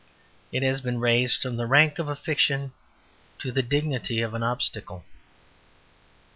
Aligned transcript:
It 0.51 0.63
has 0.63 0.81
been 0.81 0.99
raised 0.99 1.43
from 1.43 1.57
the 1.57 1.67
rank 1.67 1.99
of 1.99 2.07
a 2.07 2.15
fiction 2.15 2.73
to 3.37 3.51
the 3.51 3.61
dignity 3.61 4.19
of 4.21 4.33
an 4.33 4.41
obstacle. 4.41 5.05